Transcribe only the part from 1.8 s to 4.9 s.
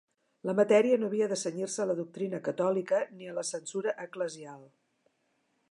a la doctrina catòlica ni a la censura eclesial.